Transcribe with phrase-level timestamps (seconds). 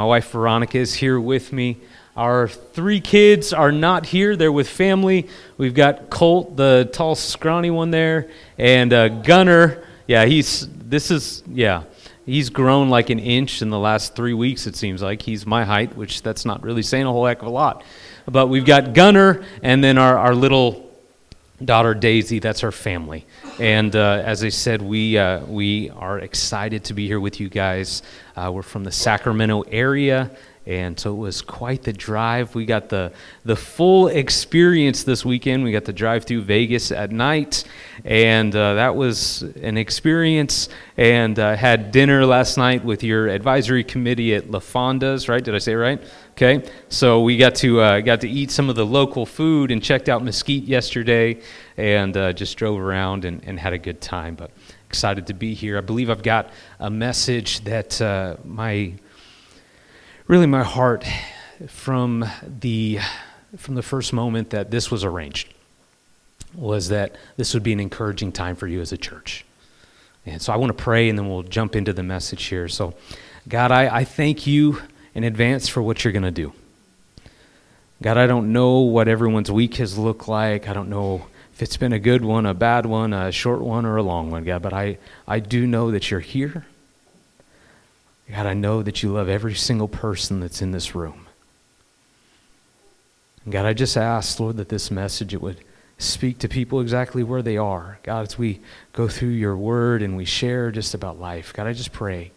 [0.00, 1.76] My wife Veronica is here with me.
[2.16, 5.28] Our three kids are not here, they're with family.
[5.58, 9.84] We've got Colt, the tall, scrawny one there, and uh, Gunner.
[10.06, 11.82] Yeah, he's, this is, yeah,
[12.24, 15.20] he's grown like an inch in the last three weeks, it seems like.
[15.20, 17.84] He's my height, which that's not really saying a whole heck of a lot.
[18.24, 20.89] But we've got Gunner, and then our, our little
[21.64, 22.38] daughter Daisy.
[22.38, 23.26] That's our family.
[23.58, 27.48] And uh, as I said, we, uh, we are excited to be here with you
[27.48, 28.02] guys.
[28.36, 30.30] Uh, we're from the Sacramento area.
[30.66, 32.54] And so it was quite the drive.
[32.54, 33.12] We got the,
[33.44, 35.64] the full experience this weekend.
[35.64, 37.64] We got to drive through Vegas at night,
[38.04, 40.68] and uh, that was an experience.
[40.98, 45.42] And uh, had dinner last night with your advisory committee at La Fonda's, right?
[45.42, 46.00] Did I say right?
[46.42, 46.66] Okay.
[46.88, 50.08] So we got to, uh, got to eat some of the local food and checked
[50.08, 51.38] out Mesquite yesterday
[51.76, 54.36] and uh, just drove around and, and had a good time.
[54.36, 54.50] But
[54.88, 55.76] excited to be here.
[55.76, 56.48] I believe I've got
[56.78, 58.94] a message that uh, my
[60.28, 61.04] really my heart
[61.68, 63.00] from the
[63.58, 65.52] from the first moment that this was arranged
[66.54, 69.44] was that this would be an encouraging time for you as a church.
[70.24, 72.66] And so I want to pray and then we'll jump into the message here.
[72.66, 72.94] So,
[73.46, 74.80] God, I, I thank you
[75.14, 76.52] in advance for what you're going to do.
[78.02, 80.68] God, I don't know what everyone's week has looked like.
[80.68, 83.84] I don't know if it's been a good one, a bad one, a short one,
[83.84, 84.96] or a long one, God, but I,
[85.28, 86.64] I do know that you're here.
[88.30, 91.26] God, I know that you love every single person that's in this room.
[93.44, 95.58] And God, I just ask, Lord, that this message it would
[95.98, 97.98] speak to people exactly where they are.
[98.02, 98.60] God, as we
[98.92, 102.30] go through your word and we share just about life, God, I just pray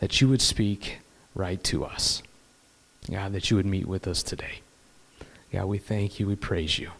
[0.00, 0.98] that you would speak
[1.38, 2.22] right to us.
[3.10, 4.60] God, that you would meet with us today.
[5.52, 6.26] God, we thank you.
[6.26, 6.90] We praise you.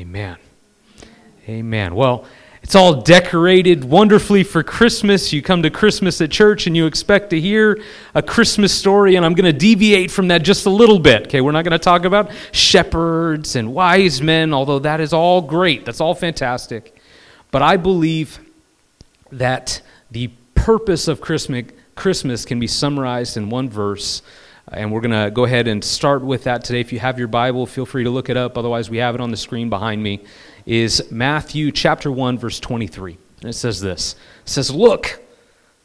[0.00, 0.36] Amen.
[1.48, 1.94] Amen.
[1.94, 2.24] Well,
[2.62, 5.32] it's all decorated wonderfully for Christmas.
[5.32, 7.80] You come to Christmas at church and you expect to hear
[8.14, 11.26] a Christmas story, and I'm going to deviate from that just a little bit.
[11.28, 15.42] Okay, we're not going to talk about shepherds and wise men, although that is all
[15.42, 15.84] great.
[15.84, 16.96] That's all fantastic.
[17.52, 18.40] But I believe
[19.30, 19.80] that
[20.10, 24.22] the purpose of Christmas, Christmas can be summarized in one verse.
[24.70, 26.80] Uh, and we're going to go ahead and start with that today.
[26.80, 28.56] If you have your Bible, feel free to look it up.
[28.56, 30.20] Otherwise, we have it on the screen behind me
[30.66, 33.16] is Matthew chapter 1 verse 23.
[33.40, 34.16] And it says this.
[34.44, 35.22] It says, "Look,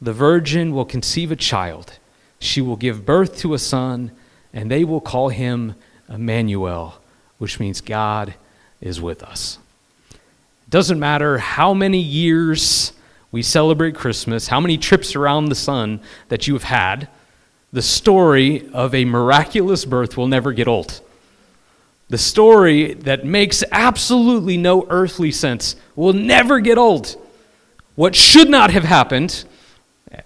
[0.01, 1.93] the virgin will conceive a child.
[2.39, 4.11] She will give birth to a son,
[4.53, 5.75] and they will call him
[6.09, 6.95] Emmanuel,
[7.37, 8.33] which means God
[8.81, 9.59] is with us."
[10.11, 12.93] It doesn't matter how many years
[13.31, 17.07] we celebrate Christmas, how many trips around the sun that you have had,
[17.71, 20.99] the story of a miraculous birth will never get old.
[22.09, 27.15] The story that makes absolutely no earthly sense will never get old.
[27.95, 29.45] What should not have happened,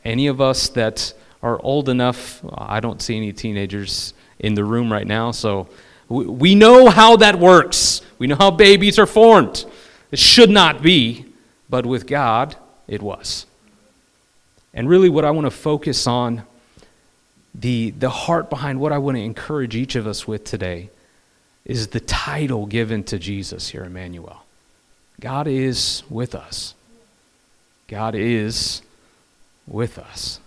[0.04, 4.92] any of us that are old enough, I don't see any teenagers in the room
[4.92, 5.70] right now, so
[6.10, 8.02] we know how that works.
[8.18, 9.66] We know how babies are formed.
[10.12, 11.26] It should not be,
[11.70, 12.56] but with God,
[12.88, 13.46] it was.
[14.74, 16.44] And really, what I want to focus on,
[17.54, 20.90] the, the heart behind what I want to encourage each of us with today,
[21.64, 24.44] is the title given to Jesus here, Emmanuel.
[25.20, 26.76] God is with us.
[27.88, 28.82] God is
[29.68, 30.40] with us.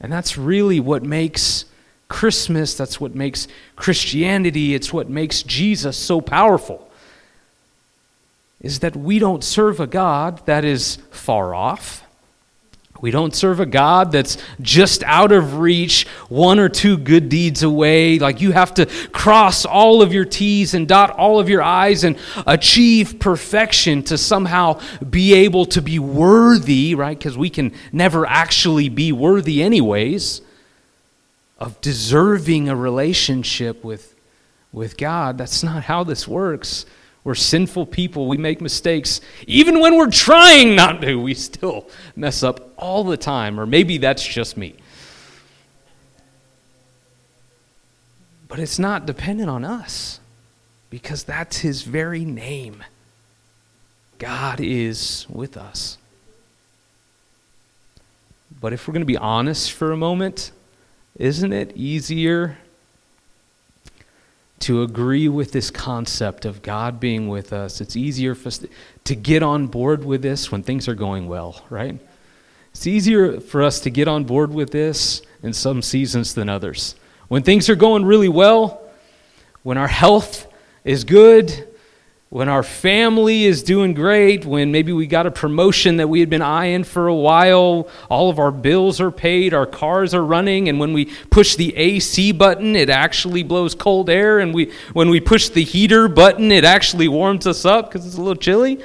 [0.00, 1.64] And that's really what makes
[2.08, 6.87] Christmas, that's what makes Christianity, it's what makes Jesus so powerful.
[8.60, 12.04] Is that we don't serve a God that is far off.
[13.00, 17.62] We don't serve a God that's just out of reach, one or two good deeds
[17.62, 18.18] away.
[18.18, 22.02] Like you have to cross all of your T's and dot all of your I's
[22.02, 27.16] and achieve perfection to somehow be able to be worthy, right?
[27.16, 30.40] Because we can never actually be worthy, anyways,
[31.60, 34.16] of deserving a relationship with,
[34.72, 35.38] with God.
[35.38, 36.84] That's not how this works.
[37.28, 38.26] We're sinful people.
[38.26, 39.20] We make mistakes.
[39.46, 43.60] Even when we're trying not to, we still mess up all the time.
[43.60, 44.76] Or maybe that's just me.
[48.48, 50.20] But it's not dependent on us
[50.88, 52.82] because that's his very name.
[54.18, 55.98] God is with us.
[58.58, 60.50] But if we're going to be honest for a moment,
[61.18, 62.56] isn't it easier
[64.60, 67.80] to agree with this concept of God being with us.
[67.80, 68.64] It's easier for us
[69.04, 71.98] to get on board with this when things are going well, right?
[72.72, 76.96] It's easier for us to get on board with this in some seasons than others.
[77.28, 78.82] When things are going really well,
[79.62, 80.46] when our health
[80.84, 81.67] is good,
[82.30, 86.28] when our family is doing great, when maybe we got a promotion that we had
[86.28, 90.68] been eyeing for a while, all of our bills are paid, our cars are running,
[90.68, 95.08] and when we push the AC button, it actually blows cold air, and we, when
[95.08, 98.78] we push the heater button, it actually warms us up because it's a little chilly.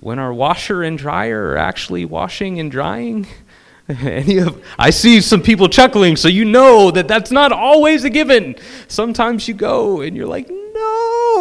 [0.00, 3.26] When our washer and dryer are actually washing and drying.
[3.88, 8.10] Any of, I see some people chuckling, so you know that that's not always a
[8.10, 8.56] given.
[8.88, 10.50] Sometimes you go and you're like,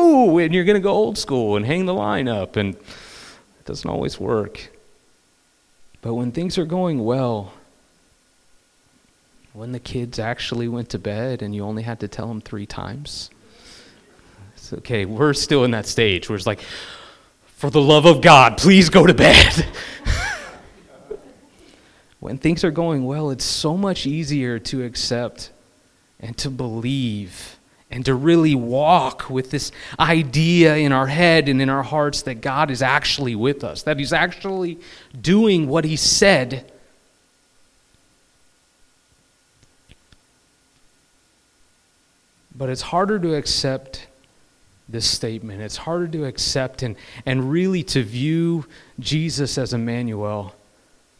[0.05, 3.89] and you're going to go old school and hang the line up, and it doesn't
[3.89, 4.69] always work.
[6.01, 7.53] But when things are going well,
[9.53, 12.65] when the kids actually went to bed and you only had to tell them three
[12.65, 13.29] times,
[14.55, 15.05] it's okay.
[15.05, 16.61] We're still in that stage where it's like,
[17.55, 19.65] for the love of God, please go to bed.
[22.19, 25.51] when things are going well, it's so much easier to accept
[26.19, 27.57] and to believe
[27.95, 32.41] and to really walk with this idea in our head and in our hearts that
[32.41, 34.77] God is actually with us, that He's actually
[35.19, 36.69] doing what He said.
[42.53, 44.07] But it's harder to accept
[44.89, 45.61] this statement.
[45.61, 48.65] It's harder to accept and, and really to view
[48.99, 50.53] Jesus as Emmanuel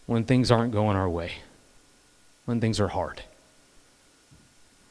[0.08, 1.32] when things aren't going our way,
[2.44, 3.22] when things are hard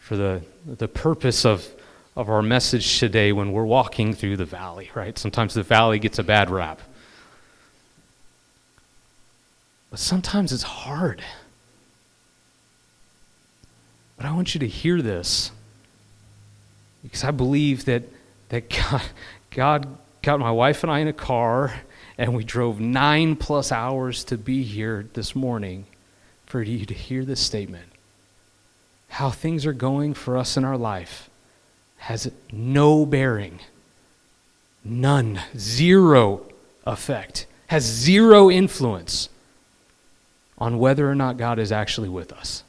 [0.04, 1.66] for the, the purpose of,
[2.14, 5.16] of our message today when we're walking through the valley, right?
[5.16, 6.82] Sometimes the valley gets a bad rap.
[9.88, 11.24] But sometimes it's hard.
[14.18, 15.50] But I want you to hear this
[17.02, 18.02] because I believe that,
[18.50, 19.02] that God,
[19.52, 21.80] God got my wife and I in a car
[22.18, 25.86] and we drove nine plus hours to be here this morning
[26.44, 27.93] for you to hear this statement
[29.08, 31.30] how things are going for us in our life
[31.98, 33.60] has no bearing,
[34.84, 36.42] none, zero
[36.86, 39.28] effect, has zero influence
[40.58, 42.62] on whether or not God is actually with us.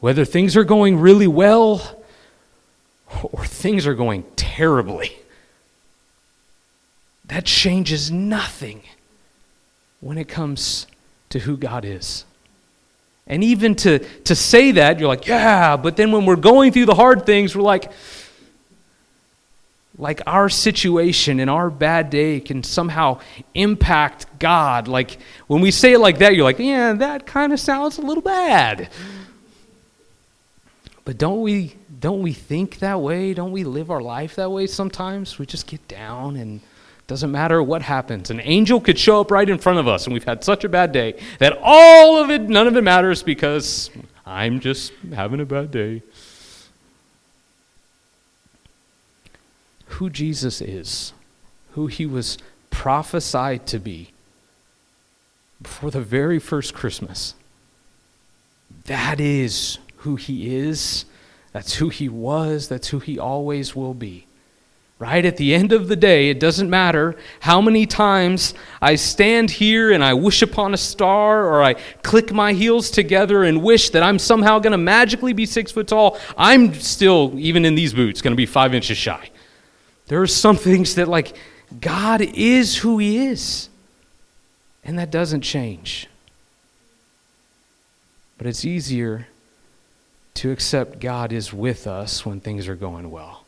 [0.00, 2.02] Whether things are going really well
[3.22, 5.16] or things are going terribly,
[7.24, 8.82] that changes nothing
[10.00, 10.86] when it comes
[11.30, 12.24] to who God is.
[13.26, 16.86] And even to, to say that, you're like, yeah, but then when we're going through
[16.86, 17.90] the hard things, we're like,
[19.98, 23.20] like our situation and our bad day can somehow
[23.54, 24.88] impact God.
[24.88, 28.02] Like when we say it like that, you're like, yeah, that kind of sounds a
[28.02, 28.88] little bad.
[31.04, 33.32] But don't we don't we think that way?
[33.34, 35.38] Don't we live our life that way sometimes?
[35.38, 36.60] We just get down and
[37.06, 38.30] doesn't matter what happens.
[38.30, 40.68] An angel could show up right in front of us, and we've had such a
[40.68, 43.90] bad day that all of it, none of it matters because
[44.24, 46.02] I'm just having a bad day.
[49.86, 51.12] Who Jesus is,
[51.72, 52.38] who he was
[52.70, 54.10] prophesied to be
[55.60, 57.34] before the very first Christmas.
[58.86, 61.04] That is who he is.
[61.52, 62.68] That's who he was.
[62.68, 64.26] That's who he always will be.
[65.02, 65.26] Right?
[65.26, 69.90] At the end of the day, it doesn't matter how many times I stand here
[69.90, 74.04] and I wish upon a star or I click my heels together and wish that
[74.04, 76.20] I'm somehow going to magically be six foot tall.
[76.38, 79.30] I'm still, even in these boots, going to be five inches shy.
[80.06, 81.36] There are some things that, like,
[81.80, 83.70] God is who He is,
[84.84, 86.06] and that doesn't change.
[88.38, 89.26] But it's easier
[90.34, 93.41] to accept God is with us when things are going well.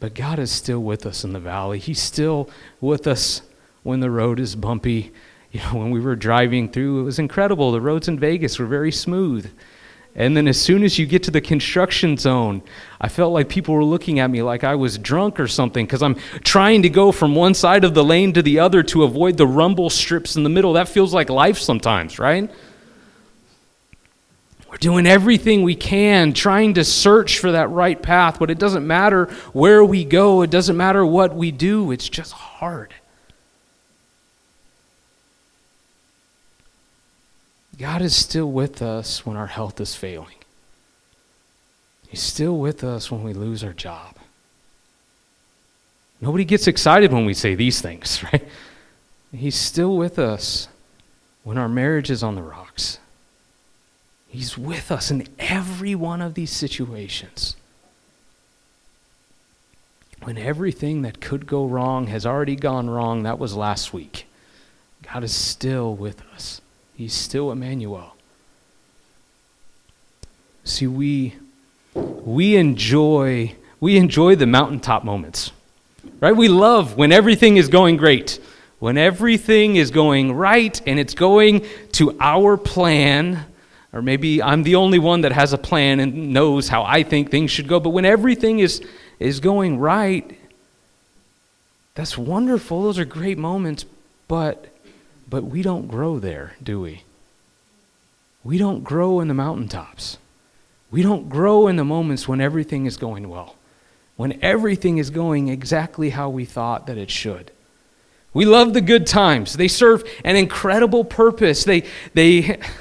[0.00, 1.78] But God is still with us in the valley.
[1.78, 2.48] He's still
[2.80, 3.42] with us
[3.82, 5.12] when the road is bumpy.
[5.52, 7.72] You know, when we were driving through, it was incredible.
[7.72, 9.50] The roads in Vegas were very smooth.
[10.14, 12.62] And then as soon as you get to the construction zone,
[13.00, 16.02] I felt like people were looking at me like I was drunk or something because
[16.02, 19.36] I'm trying to go from one side of the lane to the other to avoid
[19.36, 20.72] the rumble strips in the middle.
[20.72, 22.50] That feels like life sometimes, right?
[24.70, 28.86] We're doing everything we can, trying to search for that right path, but it doesn't
[28.86, 32.94] matter where we go, it doesn't matter what we do, it's just hard.
[37.78, 40.36] God is still with us when our health is failing.
[42.08, 44.14] He's still with us when we lose our job.
[46.20, 48.46] Nobody gets excited when we say these things, right?
[49.34, 50.68] He's still with us
[51.42, 52.99] when our marriage is on the rocks.
[54.30, 57.56] He's with us in every one of these situations.
[60.22, 64.26] When everything that could go wrong has already gone wrong, that was last week.
[65.02, 66.60] God is still with us.
[66.94, 68.14] He's still Emmanuel.
[70.64, 71.34] See, we,
[71.94, 75.52] we enjoy we enjoy the mountaintop moments,
[76.20, 76.36] right?
[76.36, 78.38] We love when everything is going great,
[78.78, 83.46] when everything is going right and it's going to our plan.
[83.92, 87.30] Or maybe I'm the only one that has a plan and knows how I think
[87.30, 87.80] things should go.
[87.80, 88.82] But when everything is,
[89.18, 90.38] is going right,
[91.94, 92.84] that's wonderful.
[92.84, 93.84] Those are great moments.
[94.28, 94.66] But,
[95.28, 97.02] but we don't grow there, do we?
[98.44, 100.18] We don't grow in the mountaintops.
[100.90, 103.56] We don't grow in the moments when everything is going well,
[104.16, 107.50] when everything is going exactly how we thought that it should.
[108.32, 109.54] We love the good times.
[109.54, 111.64] They serve an incredible purpose.
[111.64, 112.60] They, they,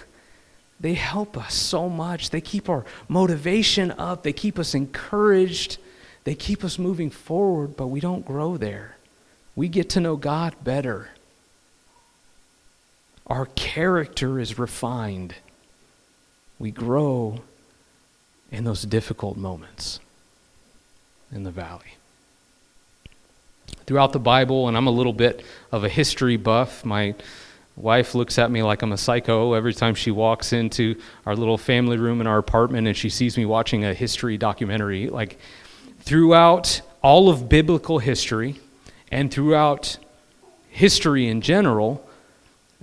[0.79, 2.29] they help us so much.
[2.29, 5.77] They keep our motivation up, they keep us encouraged,
[6.23, 8.97] they keep us moving forward, but we don't grow there.
[9.55, 11.09] We get to know God better.
[13.27, 15.35] Our character is refined.
[16.57, 17.41] We grow
[18.51, 19.99] in those difficult moments
[21.31, 21.95] in the valley.
[23.85, 27.15] Throughout the Bible, and I'm a little bit of a history buff, my
[27.79, 30.95] wife looks at me like I'm a psycho every time she walks into
[31.25, 35.09] our little family room in our apartment and she sees me watching a history documentary.
[35.09, 35.37] Like,
[35.99, 38.59] throughout all of biblical history
[39.11, 39.97] and throughout
[40.69, 42.05] history in general,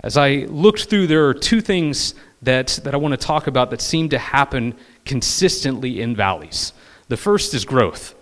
[0.01, 3.69] as I looked through, there are two things that, that I want to talk about
[3.71, 4.75] that seem to happen
[5.05, 6.73] consistently in valleys.
[7.07, 8.13] The first is growth.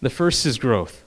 [0.00, 1.04] The first is growth.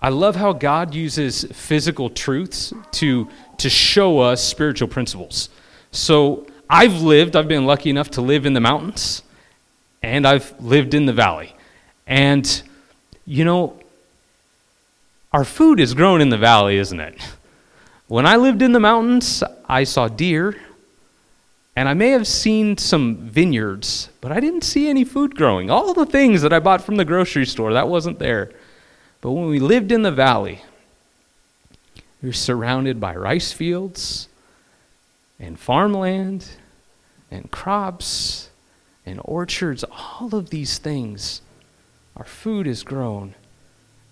[0.00, 3.28] I love how God uses physical truths to,
[3.62, 5.48] to show us spiritual principles.
[5.90, 9.22] So I've lived, I've been lucky enough to live in the mountains,
[10.02, 11.54] and I've lived in the valley.
[12.06, 12.62] And,
[13.26, 13.78] you know,
[15.32, 17.20] our food is grown in the valley, isn't it?
[18.08, 20.56] When I lived in the mountains, I saw deer,
[21.74, 25.70] and I may have seen some vineyards, but I didn't see any food growing.
[25.70, 28.50] All the things that I bought from the grocery store, that wasn't there.
[29.22, 30.62] But when we lived in the valley,
[32.28, 34.28] were surrounded by rice fields
[35.40, 36.48] and farmland
[37.30, 38.50] and crops
[39.04, 41.40] and orchards, all of these things.
[42.16, 43.34] Our food is grown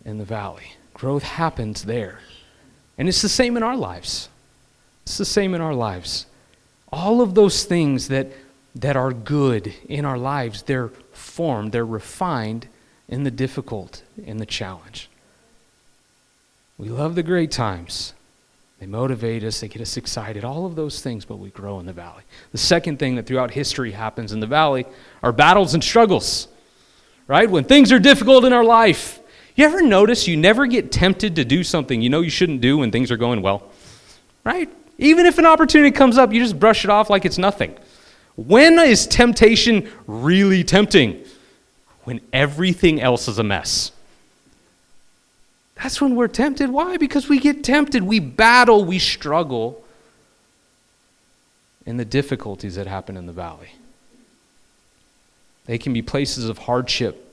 [0.04, 0.72] in the valley.
[0.94, 2.20] Growth happens there.
[2.98, 4.28] And it's the same in our lives.
[5.04, 6.26] It's the same in our lives.
[6.92, 8.28] All of those things that,
[8.74, 12.66] that are good in our lives, they're formed, they're refined
[13.08, 15.09] in the difficult, in the challenge.
[16.80, 18.14] We love the great times.
[18.78, 21.84] They motivate us, they get us excited, all of those things, but we grow in
[21.84, 22.22] the valley.
[22.52, 24.86] The second thing that throughout history happens in the valley
[25.22, 26.48] are battles and struggles,
[27.26, 27.50] right?
[27.50, 29.20] When things are difficult in our life.
[29.56, 32.78] You ever notice you never get tempted to do something you know you shouldn't do
[32.78, 33.70] when things are going well?
[34.42, 34.70] Right?
[34.96, 37.76] Even if an opportunity comes up, you just brush it off like it's nothing.
[38.36, 41.26] When is temptation really tempting?
[42.04, 43.92] When everything else is a mess.
[45.82, 46.70] That's when we're tempted.
[46.70, 46.96] Why?
[46.96, 48.02] Because we get tempted.
[48.02, 49.82] We battle, we struggle
[51.86, 53.70] in the difficulties that happen in the valley.
[55.64, 57.26] They can be places of hardship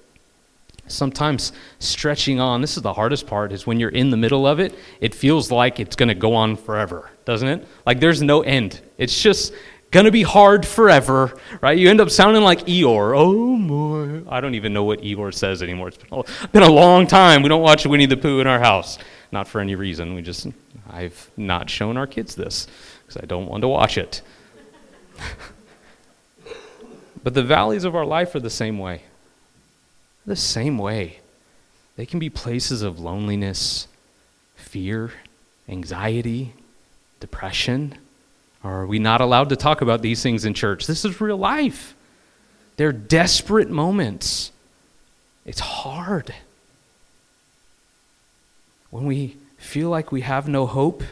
[0.88, 4.60] sometimes stretching on this is the hardest part is when you're in the middle of
[4.60, 8.42] it it feels like it's going to go on forever doesn't it like there's no
[8.42, 9.54] end it's just
[9.92, 11.78] to be hard forever right?
[11.78, 13.14] You end up sounding like eeyore.
[13.18, 14.22] Oh my.
[14.30, 15.90] I don't even know what eeyore says anymore.
[15.90, 17.42] It's been a, been a long time.
[17.42, 18.98] We don't watch winnie the pooh in our house.
[19.32, 20.14] Not for any reason.
[20.14, 20.48] We just
[20.90, 22.66] i've not shown our kids this
[23.02, 24.22] because i don't want to watch it.
[27.28, 29.02] But the valleys of our life are the same way.
[30.26, 31.20] The same way.
[31.98, 33.90] They can be places of loneliness,
[34.56, 35.12] fear,
[35.68, 36.54] anxiety,
[37.20, 37.98] depression.
[38.64, 40.88] Are we not allowed to talk about these things in church?
[40.88, 41.96] This is real life.
[42.78, 44.52] They're desperate moments.
[45.46, 46.34] It's hard.
[48.90, 51.04] When we feel like we have no hope,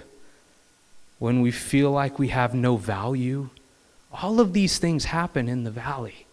[1.19, 3.49] when we feel like we have no value,
[4.11, 6.25] all of these things happen in the valley.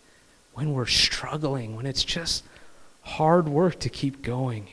[0.55, 2.45] When we're struggling, when it's just
[3.03, 4.69] hard work to keep going.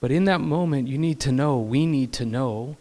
[0.00, 2.76] But in that moment, you need to know, we need to know,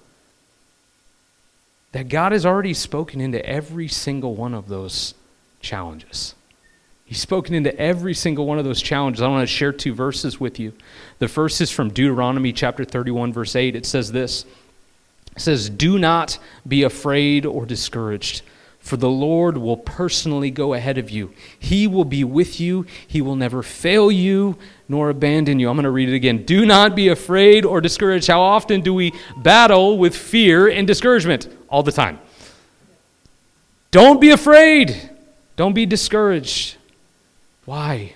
[1.91, 5.13] that God has already spoken into every single one of those
[5.59, 6.35] challenges.
[7.05, 9.21] He's spoken into every single one of those challenges.
[9.21, 10.71] I want to share two verses with you.
[11.19, 13.75] The first is from Deuteronomy chapter 31, verse 8.
[13.75, 14.45] It says this
[15.35, 18.43] It says, Do not be afraid or discouraged
[18.81, 21.31] for the Lord will personally go ahead of you.
[21.57, 22.85] He will be with you.
[23.07, 24.57] He will never fail you
[24.89, 25.69] nor abandon you.
[25.69, 26.43] I'm going to read it again.
[26.43, 28.27] Do not be afraid or discouraged.
[28.27, 31.47] How often do we battle with fear and discouragement?
[31.69, 32.19] All the time.
[33.91, 35.09] Don't be afraid.
[35.55, 36.75] Don't be discouraged.
[37.65, 38.15] Why?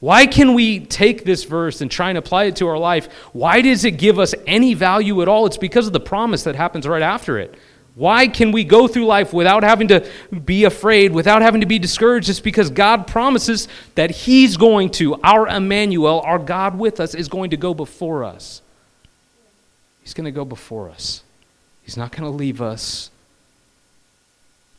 [0.00, 3.10] Why can we take this verse and try and apply it to our life?
[3.32, 5.46] Why does it give us any value at all?
[5.46, 7.54] It's because of the promise that happens right after it.
[7.94, 10.08] Why can we go through life without having to
[10.44, 12.28] be afraid, without having to be discouraged?
[12.28, 17.28] It's because God promises that He's going to, our Emmanuel, our God with us, is
[17.28, 18.62] going to go before us.
[20.02, 21.22] He's going to go before us.
[21.84, 23.10] He's not going to leave us,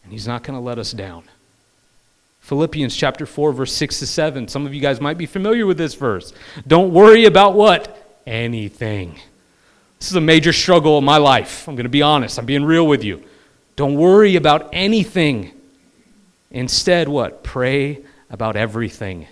[0.03, 1.23] and He's not going to let us down.
[2.41, 4.47] Philippians chapter 4, verse 6 to 7.
[4.49, 6.33] Some of you guys might be familiar with this verse.
[6.67, 8.19] Don't worry about what?
[8.27, 9.19] Anything.
[10.05, 11.67] This is a major struggle in my life.
[11.67, 12.37] I'm going to be honest.
[12.37, 13.23] I'm being real with you.
[13.75, 15.51] Don't worry about anything.
[16.51, 17.43] Instead, what?
[17.43, 19.25] Pray about everything.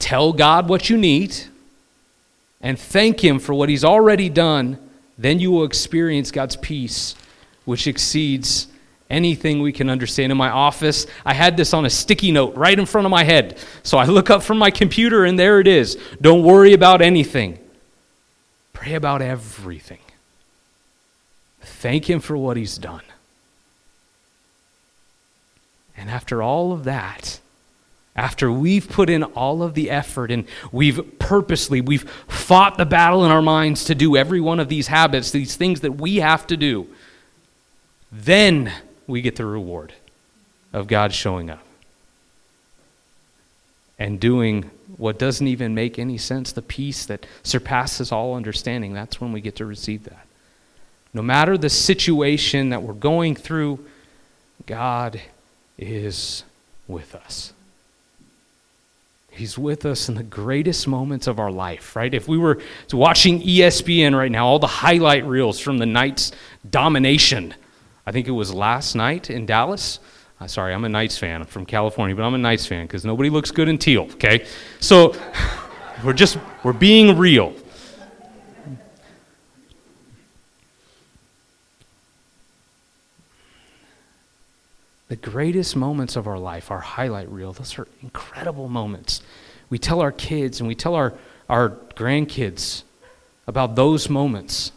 [0.00, 1.36] Tell God what you need
[2.62, 4.76] and thank Him for what He's already done.
[5.18, 7.14] Then you will experience God's peace,
[7.64, 8.66] which exceeds
[9.08, 10.32] anything we can understand.
[10.32, 13.22] In my office, I had this on a sticky note right in front of my
[13.22, 13.56] head.
[13.84, 15.96] So I look up from my computer and there it is.
[16.20, 17.60] Don't worry about anything,
[18.84, 20.00] pray about everything.
[21.62, 23.02] Thank Him for what He's done.
[25.96, 27.40] And after all of that,
[28.14, 33.24] after we've put in all of the effort and we've purposely we've fought the battle
[33.24, 36.46] in our minds to do every one of these habits these things that we have
[36.46, 36.86] to do
[38.12, 38.72] then
[39.08, 39.92] we get the reward
[40.72, 41.63] of God showing up
[44.04, 48.92] and doing what doesn't even make any sense, the peace that surpasses all understanding.
[48.92, 50.26] That's when we get to receive that.
[51.14, 53.82] No matter the situation that we're going through,
[54.66, 55.22] God
[55.78, 56.44] is
[56.86, 57.54] with us.
[59.30, 62.12] He's with us in the greatest moments of our life, right?
[62.12, 62.60] If we were
[62.92, 66.30] watching ESPN right now, all the highlight reels from the Knights'
[66.68, 67.54] domination,
[68.06, 69.98] I think it was last night in Dallas.
[70.40, 71.42] Uh, sorry, I'm a Knights fan.
[71.42, 74.44] I'm from California, but I'm a Knights fan because nobody looks good in teal, okay?
[74.80, 75.14] So
[76.04, 77.54] we're just, we're being real.
[85.08, 89.22] The greatest moments of our life, our highlight reel, those are incredible moments.
[89.70, 91.14] We tell our kids and we tell our,
[91.48, 92.82] our grandkids
[93.46, 94.72] about those moments.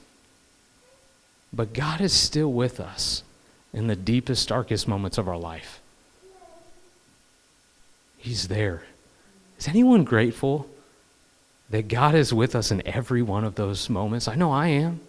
[1.52, 3.24] But God is still with us
[3.74, 5.80] in the deepest, darkest moments of our life.
[8.18, 8.84] He's there.
[9.60, 10.68] Is anyone grateful
[11.70, 14.28] that God is with us in every one of those moments?
[14.28, 15.02] I know I am.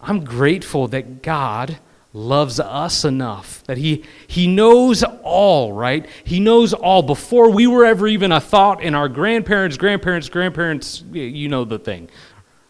[0.00, 1.78] I'm grateful that God
[2.14, 7.86] loves us enough that he he knows all right he knows all before we were
[7.86, 12.06] ever even a thought in our grandparents grandparents grandparents you know the thing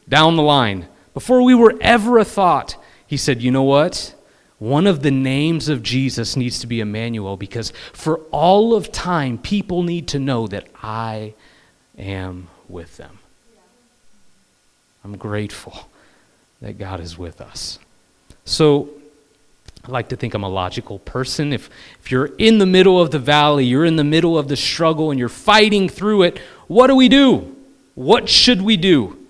[0.08, 2.76] down the line before we were ever a thought
[3.12, 4.14] he said, You know what?
[4.62, 9.36] One of the names of Jesus needs to be Emmanuel because for all of time,
[9.36, 11.34] people need to know that I
[11.98, 13.18] am with them.
[15.02, 15.88] I'm grateful
[16.60, 17.80] that God is with us.
[18.44, 18.88] So,
[19.84, 21.52] I like to think I'm a logical person.
[21.52, 21.68] If,
[22.00, 25.10] if you're in the middle of the valley, you're in the middle of the struggle,
[25.10, 27.56] and you're fighting through it, what do we do?
[27.96, 29.21] What should we do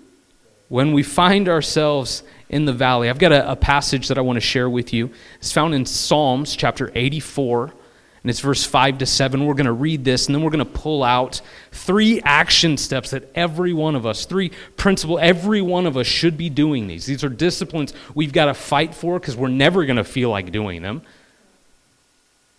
[0.73, 3.07] when we find ourselves in the valley.
[3.07, 5.11] I've got a, a passage that I want to share with you.
[5.37, 9.45] It's found in Psalms chapter 84, and it's verse 5 to 7.
[9.45, 13.11] We're going to read this, and then we're going to pull out three action steps
[13.11, 17.05] that every one of us, three principle, every one of us should be doing these.
[17.05, 20.51] These are disciplines we've got to fight for because we're never going to feel like
[20.51, 21.03] doing them.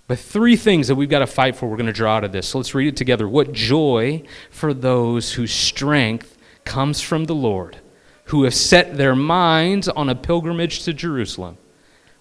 [0.07, 2.31] But three things that we've got to fight for, we're going to draw out of
[2.31, 2.51] this.
[2.51, 3.29] So let's read it together.
[3.29, 7.79] What joy for those whose strength comes from the Lord
[8.27, 11.57] who have set their minds on a pilgrimage to Jerusalem.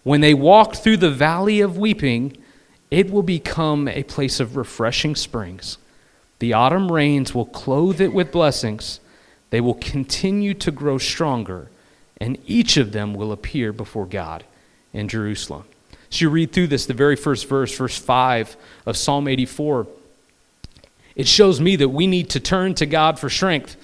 [0.04, 2.38] When they walk through the valley of weeping,
[2.92, 5.78] it will become a place of refreshing springs.
[6.39, 9.00] The autumn rains will clothe it with blessings.
[9.50, 11.70] They will continue to grow stronger,
[12.20, 14.44] and each of them will appear before God
[14.92, 15.63] in Jerusalem.
[16.10, 19.88] So you read through this, the very first verse, verse 5 of Psalm 84.
[21.16, 23.76] It shows me that we need to turn to God for strength.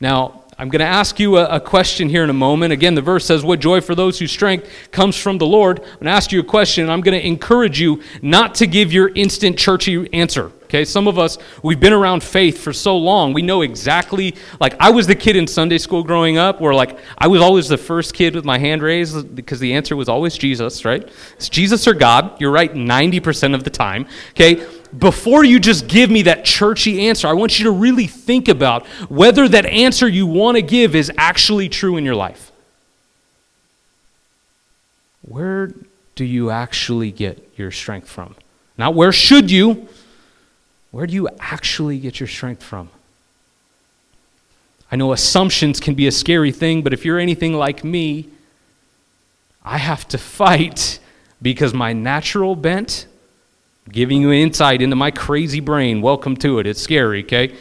[0.00, 2.72] Now, I'm going to ask you a, a, question here in a moment.
[2.72, 5.80] Again, the verse says, What joy for those whose strength comes from the Lord.
[5.80, 8.68] I'm going to ask you a question, and I'm going to encourage you not to
[8.68, 10.52] give your instant churchy answer.
[10.66, 14.76] Okay, some of us, we've been around faith for so long, we know exactly, like,
[14.78, 17.76] I was the kid in Sunday school growing up where, like, I was always the
[17.76, 21.06] first kid with my hand raised because the answer was always Jesus, right?
[21.34, 22.40] It's Jesus or God.
[22.40, 24.06] You're right 90% of the time.
[24.30, 24.64] Okay,
[24.98, 28.86] before you just give me that churchy answer, I want you to really think about
[29.08, 32.52] whether that answer you want to give is actually true in your life.
[35.22, 35.72] Where
[36.14, 38.34] do you actually get your strength from?
[38.76, 39.88] Not where should you,
[40.92, 42.90] Where do you actually get your strength from?
[44.92, 48.28] I know assumptions can be a scary thing, but if you're anything like me,
[49.64, 50.98] I have to fight
[51.40, 53.06] because my natural bent,
[53.90, 56.66] giving you insight into my crazy brain, welcome to it.
[56.66, 57.54] It's scary, okay?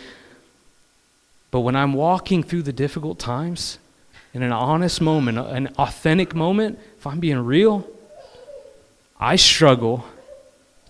[1.50, 3.80] But when I'm walking through the difficult times,
[4.34, 7.86] in an honest moment, an authentic moment, if I'm being real,
[9.20, 10.06] I struggle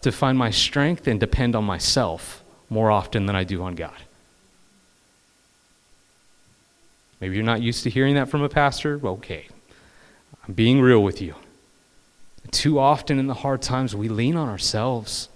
[0.01, 3.93] to find my strength and depend on myself more often than I do on God.
[7.19, 8.99] Maybe you're not used to hearing that from a pastor.
[9.03, 9.47] Okay.
[10.47, 11.35] I'm being real with you.
[12.51, 15.29] Too often in the hard times, we lean on ourselves.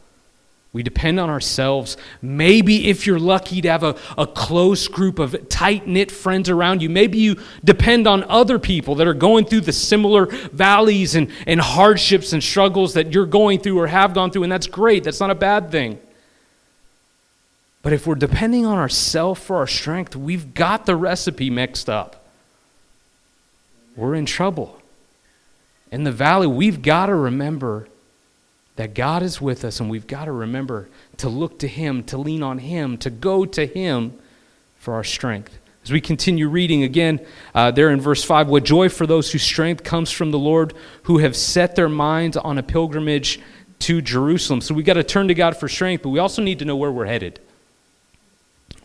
[0.75, 1.95] We depend on ourselves.
[2.21, 6.81] Maybe if you're lucky to have a, a close group of tight knit friends around
[6.81, 11.31] you, maybe you depend on other people that are going through the similar valleys and,
[11.47, 15.05] and hardships and struggles that you're going through or have gone through, and that's great.
[15.05, 15.97] That's not a bad thing.
[17.81, 22.25] But if we're depending on ourselves for our strength, we've got the recipe mixed up.
[23.95, 24.81] We're in trouble.
[25.91, 27.87] In the valley, we've got to remember
[28.75, 32.17] that God is with us, and we've got to remember to look to Him, to
[32.17, 34.17] lean on Him, to go to Him
[34.79, 35.57] for our strength.
[35.83, 39.43] As we continue reading again, uh, there in verse 5, what joy for those whose
[39.43, 43.39] strength comes from the Lord, who have set their minds on a pilgrimage
[43.79, 44.61] to Jerusalem.
[44.61, 46.75] So we've got to turn to God for strength, but we also need to know
[46.75, 47.39] where we're headed.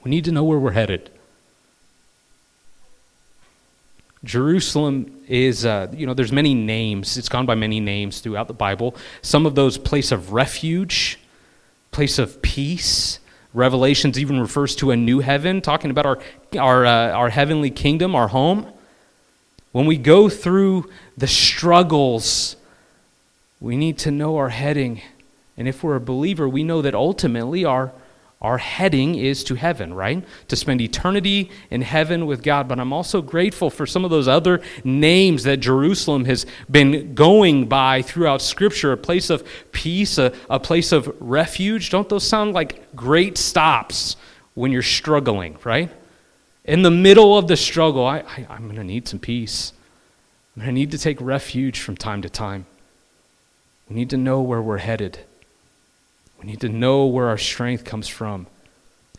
[0.04, 1.10] We need to know where we're headed.
[4.22, 7.16] Jerusalem is, uh, you know, there's many names.
[7.16, 8.94] It's gone by many names throughout the Bible.
[9.22, 11.18] Some of those place of refuge,
[11.90, 13.18] place of peace.
[13.54, 16.18] Revelations even refers to a new heaven, talking about our,
[16.58, 18.70] our, uh, our heavenly kingdom, our home.
[19.72, 22.56] When we go through the struggles,
[23.58, 25.00] we need to know our heading.
[25.56, 27.92] And if we're a believer, we know that ultimately our,
[28.40, 30.24] our heading is to heaven, right?
[30.48, 32.68] To spend eternity in heaven with God.
[32.68, 37.68] But I'm also grateful for some of those other names that Jerusalem has been going
[37.68, 41.90] by throughout Scripture a place of peace, a, a place of refuge.
[41.90, 44.16] Don't those sound like great stops
[44.54, 45.90] when you're struggling, right?
[46.64, 49.74] In the middle of the struggle, I, I, I'm going to need some peace.
[50.56, 52.64] I'm going to need to take refuge from time to time.
[53.90, 55.20] We need to know where we're headed.
[56.40, 58.46] We need to know where our strength comes from.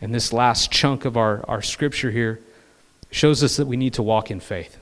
[0.00, 2.40] And this last chunk of our, our scripture here
[3.12, 4.76] shows us that we need to walk in faith.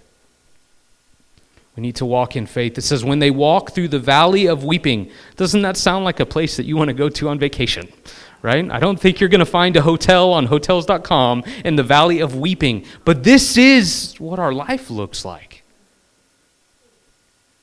[1.76, 2.78] We need to walk in faith.
[2.78, 6.26] It says, when they walk through the valley of weeping, doesn't that sound like a
[6.26, 7.88] place that you want to go to on vacation?
[8.42, 8.70] Right?
[8.70, 12.34] I don't think you're going to find a hotel on hotels.com in the valley of
[12.34, 15.62] weeping, but this is what our life looks like.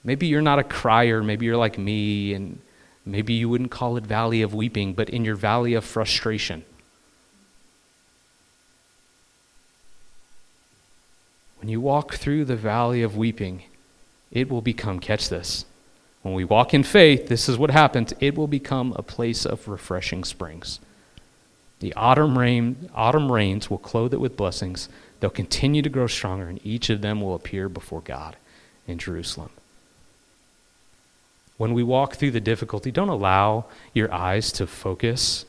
[0.04, 2.60] Maybe you're not a crier, maybe you're like me, and
[3.08, 6.66] Maybe you wouldn't call it valley of weeping, but in your valley of frustration.
[11.60, 13.64] When you walk through the valley of weeping,
[14.32, 15.66] it will become, catch this,
[16.22, 19.68] when we walk in faith, this is what happens, it will become a place of
[19.70, 20.82] refreshing springs.
[21.80, 24.90] The autumn, rain, autumn rains will clothe it with blessings.
[25.20, 28.36] They'll continue to grow stronger, and each of them will appear before God
[28.86, 29.52] in Jerusalem.
[31.58, 35.46] When we walk through the difficulty, don't allow your eyes to focus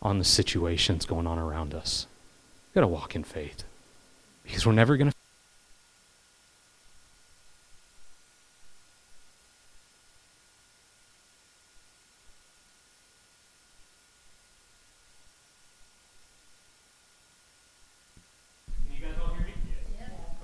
[0.00, 2.06] on the situations going on around us.
[2.68, 3.64] We've got to walk in faith
[4.44, 5.16] because we're never going to.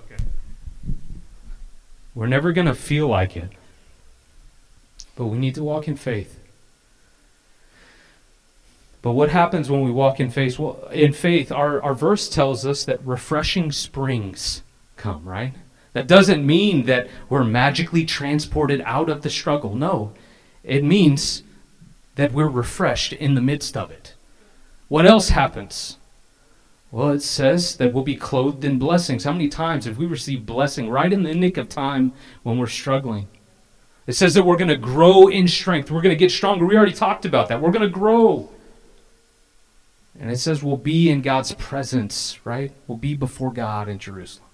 [0.05, 0.23] Okay.
[2.13, 3.49] We're never going to feel like it.
[5.19, 6.39] But we need to walk in faith.
[9.01, 10.57] But what happens when we walk in faith?
[10.57, 14.63] Well, in faith, our, our verse tells us that refreshing springs
[14.95, 15.55] come, right?
[15.91, 19.75] That doesn't mean that we're magically transported out of the struggle.
[19.75, 20.13] No.
[20.63, 21.43] It means
[22.15, 24.13] that we're refreshed in the midst of it.
[24.87, 25.97] What else happens?
[26.91, 29.25] Well, it says that we'll be clothed in blessings.
[29.25, 32.67] How many times have we received blessing right in the nick of time when we're
[32.67, 33.27] struggling?
[34.09, 35.91] It says that we're going to grow in strength.
[35.91, 36.65] We're going to get stronger.
[36.65, 37.61] We already talked about that.
[37.61, 38.49] We're going to grow.
[40.19, 42.71] And it says we'll be in God's presence, right?
[42.87, 44.49] We'll be before God in Jerusalem.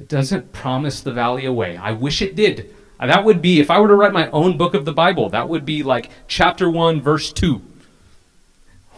[0.00, 1.76] It doesn't promise the valley away.
[1.76, 2.74] I wish it did.
[2.98, 5.48] That would be, if I were to write my own book of the Bible, that
[5.48, 7.62] would be like chapter 1, verse 2.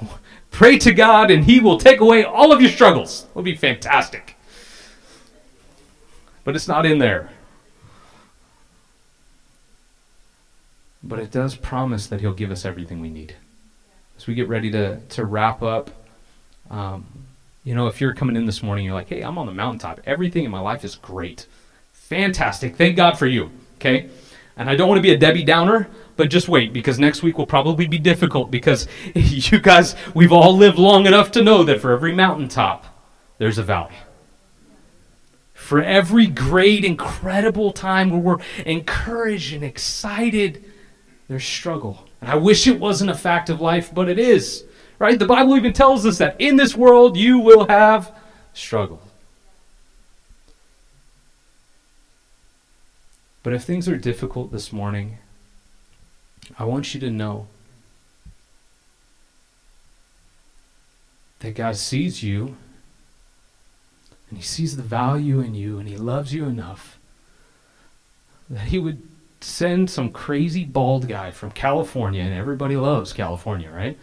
[0.51, 3.27] Pray to God and He will take away all of your struggles.
[3.29, 4.35] It would be fantastic.
[6.43, 7.29] But it's not in there.
[11.07, 13.35] But it does promise that He'll give us everything we need.
[14.17, 15.91] as we get ready to, to wrap up,
[16.71, 17.07] um,
[17.65, 20.01] you know, if you're coming in this morning, you're like, hey, I'm on the mountaintop.
[20.07, 21.47] Everything in my life is great.
[21.93, 22.77] Fantastic.
[22.77, 23.51] Thank God for you.
[23.77, 24.09] Okay?
[24.57, 27.37] And I don't want to be a Debbie Downer, but just wait because next week
[27.37, 31.81] will probably be difficult because you guys, we've all lived long enough to know that
[31.81, 32.87] for every mountaintop,
[33.39, 33.97] there's a valley.
[35.53, 40.65] For every great, incredible time where we're encouraged and excited,
[41.29, 42.07] there's struggle.
[42.21, 44.65] And I wish it wasn't a fact of life, but it is.
[44.99, 45.19] Right?
[45.19, 48.17] The Bible even tells us that in this world you will have
[48.55, 49.03] struggle.
[53.43, 55.19] But if things are difficult this morning,
[56.59, 57.47] I want you to know
[61.41, 62.57] that God sees you
[64.29, 66.99] and He sees the value in you and He loves you enough
[68.51, 69.03] that He would
[69.47, 73.97] send some crazy bald guy from California, and everybody loves California, right?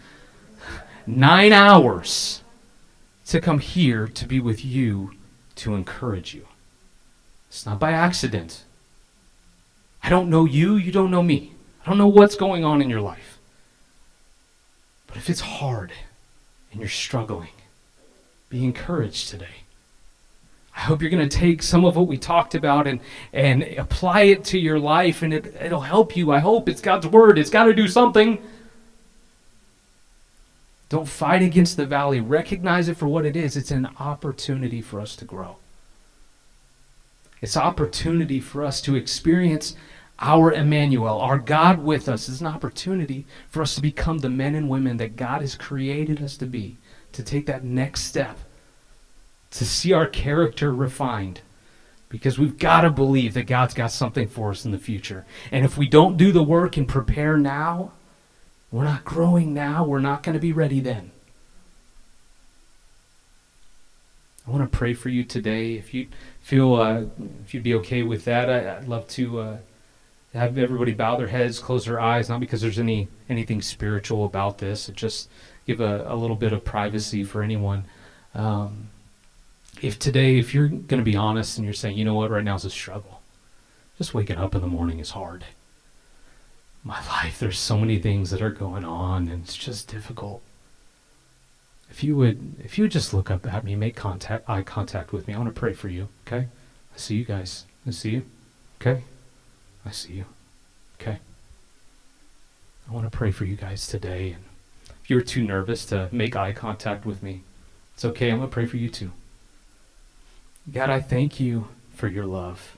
[1.06, 2.42] Nine hours
[3.28, 5.12] to come here to be with you
[5.56, 6.48] to encourage you.
[7.50, 8.64] It's not by accident.
[10.02, 11.52] I don't know you, you don't know me.
[11.86, 13.38] I don't know what's going on in your life.
[15.08, 15.92] But if it's hard
[16.72, 17.50] and you're struggling,
[18.50, 19.63] be encouraged today.
[20.76, 23.00] I hope you're going to take some of what we talked about and,
[23.32, 26.32] and apply it to your life, and it, it'll help you.
[26.32, 27.38] I hope it's God's word.
[27.38, 28.42] It's got to do something.
[30.90, 32.20] Don't fight against the valley.
[32.20, 33.56] Recognize it for what it is.
[33.56, 35.58] It's an opportunity for us to grow.
[37.42, 39.76] It's opportunity for us to experience
[40.20, 42.30] our Emmanuel, our God with us.
[42.30, 46.22] It's an opportunity for us to become the men and women that God has created
[46.22, 46.78] us to be,
[47.12, 48.40] to take that next step
[49.54, 51.42] to see our character refined.
[52.10, 55.26] Because we've got to believe that God's got something for us in the future.
[55.52, 57.92] And if we don't do the work and prepare now,
[58.72, 61.12] we're not growing now, we're not going to be ready then.
[64.48, 65.74] I want to pray for you today.
[65.74, 66.08] If you
[66.42, 67.06] feel, uh,
[67.44, 69.58] if you'd be okay with that, I, would love to uh,
[70.34, 74.58] have everybody bow their heads, close their eyes, not because there's any anything spiritual about
[74.58, 75.30] this, just
[75.66, 77.86] give a, a little bit of privacy for anyone.
[78.36, 78.90] Um,
[79.82, 82.44] if today, if you're going to be honest and you're saying, you know what, right
[82.44, 83.22] now is a struggle,
[83.98, 85.46] just waking up in the morning is hard.
[86.84, 90.42] My life, there's so many things that are going on, and it's just difficult.
[91.90, 95.14] If you would, if you would just look up at me, make contact, eye contact
[95.14, 95.34] with me.
[95.34, 96.08] I want to pray for you.
[96.26, 96.48] Okay,
[96.94, 97.66] I see you guys.
[97.88, 98.26] I see you.
[98.82, 99.04] Okay,
[99.86, 100.26] I see you.
[101.00, 101.20] Okay.
[102.90, 104.44] I want to pray for you guys today, and
[105.04, 107.44] if you're too nervous to make eye contact with me,
[107.94, 108.32] it's okay.
[108.32, 109.12] I'm gonna pray for you too.
[110.72, 112.78] God, I thank you for your love.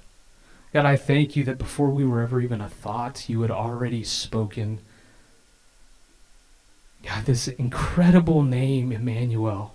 [0.73, 4.03] God, I thank you that before we were ever even a thought, you had already
[4.03, 4.79] spoken.
[7.05, 9.73] God, this incredible name, Emmanuel.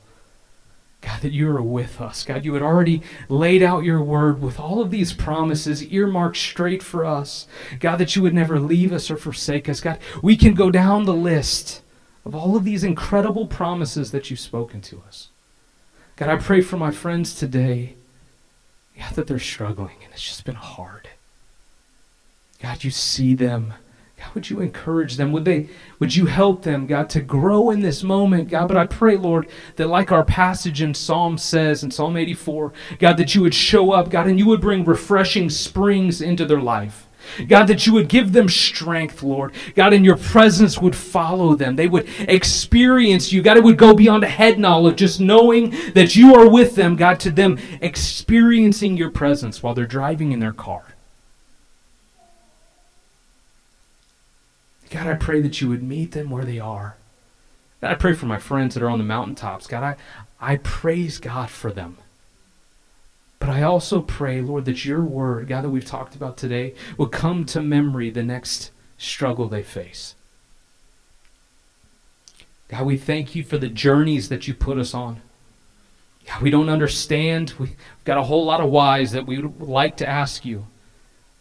[1.00, 2.24] God, that you are with us.
[2.24, 6.82] God, you had already laid out your word with all of these promises earmarked straight
[6.82, 7.46] for us.
[7.78, 9.80] God, that you would never leave us or forsake us.
[9.80, 11.80] God, we can go down the list
[12.26, 15.28] of all of these incredible promises that you've spoken to us.
[16.16, 17.94] God, I pray for my friends today
[19.00, 21.08] God, that they're struggling and it's just been hard.
[22.60, 23.72] God, you see them.
[24.18, 25.32] God, would you encourage them?
[25.32, 28.68] Would they would you help them, God, to grow in this moment, God?
[28.68, 33.16] But I pray, Lord, that like our passage in Psalm says in Psalm 84, God,
[33.16, 37.06] that you would show up, God, and you would bring refreshing springs into their life.
[37.48, 39.52] God, that you would give them strength, Lord.
[39.74, 41.76] God, and your presence would follow them.
[41.76, 43.42] They would experience you.
[43.42, 46.96] God, it would go beyond a head knowledge, just knowing that you are with them,
[46.96, 50.94] God, to them experiencing your presence while they're driving in their car.
[54.90, 56.96] God, I pray that you would meet them where they are.
[57.80, 59.66] God, I pray for my friends that are on the mountaintops.
[59.66, 59.96] God, I,
[60.40, 61.96] I praise God for them.
[63.40, 67.08] But I also pray, Lord, that your word, God, that we've talked about today, will
[67.08, 70.14] come to memory the next struggle they face.
[72.68, 75.22] God, we thank you for the journeys that you put us on.
[76.28, 77.54] God, we don't understand.
[77.58, 80.66] We've got a whole lot of whys that we would like to ask you.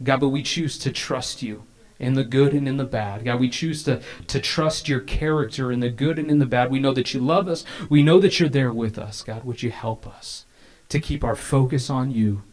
[0.02, 1.64] God, but we choose to trust you
[2.00, 3.26] in the good and in the bad.
[3.26, 6.72] God, we choose to, to trust your character in the good and in the bad.
[6.72, 7.66] We know that you love us.
[7.90, 9.22] We know that you're there with us.
[9.22, 10.46] God, would you help us?
[10.90, 12.44] To keep our focus on you,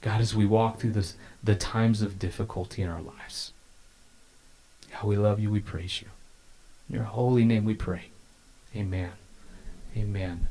[0.00, 3.52] God, as we walk through this, the times of difficulty in our lives.
[4.92, 5.50] God, we love you.
[5.50, 6.08] We praise you.
[6.88, 8.06] In your holy name we pray.
[8.74, 9.12] Amen.
[9.96, 10.48] Amen.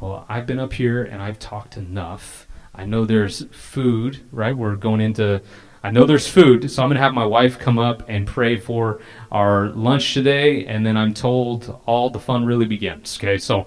[0.00, 2.46] Well, I've been up here and I've talked enough.
[2.74, 4.56] I know there's food, right?
[4.56, 5.42] We're going into
[5.82, 8.56] I know there's food, so I'm going to have my wife come up and pray
[8.56, 13.16] for our lunch today, and then I'm told all the fun really begins.
[13.18, 13.66] Okay, so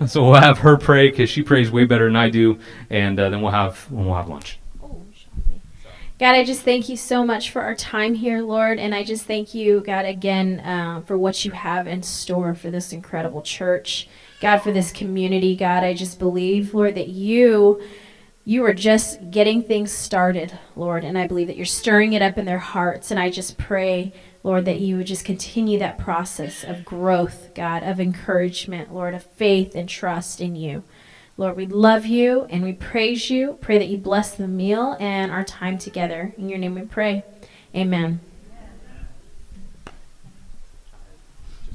[0.06, 2.58] so we'll have her pray because she prays way better than I do,
[2.88, 4.58] and uh, then we'll have we'll have lunch.
[6.20, 8.78] God, I just thank you so much for our time here, Lord.
[8.78, 12.70] And I just thank you, God, again, uh, for what you have in store for
[12.70, 14.06] this incredible church.
[14.38, 17.80] God, for this community, God, I just believe, Lord, that you
[18.44, 22.36] you are just getting things started, Lord, and I believe that you're stirring it up
[22.36, 23.10] in their hearts.
[23.10, 27.82] And I just pray, Lord, that you would just continue that process of growth, God,
[27.82, 30.82] of encouragement, Lord, of faith and trust in you.
[31.36, 33.58] Lord, we love you and we praise you.
[33.60, 36.34] Pray that you bless the meal and our time together.
[36.36, 37.24] In your name we pray.
[37.74, 38.20] Amen.